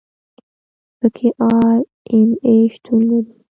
پکې 0.99 1.29
آر 1.53 1.77
این 2.11 2.29
اې 2.47 2.55
شتون 2.73 2.99
لري. 3.09 3.33